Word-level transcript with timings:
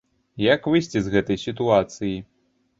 Як 0.43 0.65
выйсці 0.71 0.97
з 1.09 1.13
гэтай 1.17 1.41
сітуацыі? 1.45 2.13